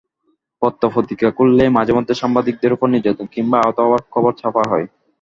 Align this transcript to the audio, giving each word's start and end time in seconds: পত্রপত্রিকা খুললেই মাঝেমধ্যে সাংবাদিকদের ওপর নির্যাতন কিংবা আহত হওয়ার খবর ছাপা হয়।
পত্রপত্রিকা 0.61 1.27
খুললেই 1.37 1.75
মাঝেমধ্যে 1.77 2.13
সাংবাদিকদের 2.21 2.71
ওপর 2.73 2.87
নির্যাতন 2.89 3.25
কিংবা 3.33 3.57
আহত 3.59 3.77
হওয়ার 3.81 4.01
খবর 4.13 4.31
ছাপা 4.41 4.63
হয়। 4.71 4.85